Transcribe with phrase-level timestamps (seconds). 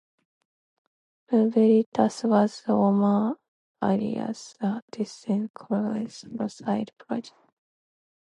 [1.31, 3.35] Ursus Veritas was the former
[3.83, 7.35] alias for Dustin Kensrue's solo side project.